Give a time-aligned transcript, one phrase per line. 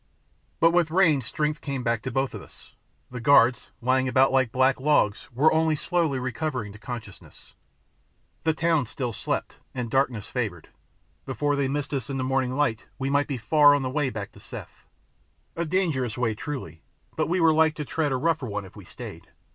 [0.59, 2.73] But with rain strength came back to both of us.
[3.11, 7.53] The guards, lying about like black logs, were only slowly returning to consciousness;
[8.43, 10.69] the town still slept, and darkness favoured;
[11.27, 14.09] before they missed us in the morning light we might be far on the way
[14.09, 14.87] back to Seth
[15.55, 16.81] a dangerous way truly,
[17.15, 19.27] but we were like to tread a rougher one if we stayed.